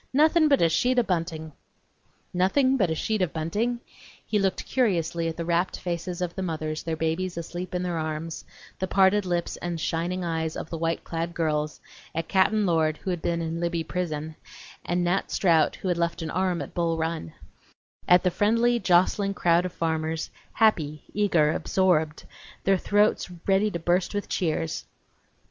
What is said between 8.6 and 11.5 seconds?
the parted lips and shining eyes of the white clad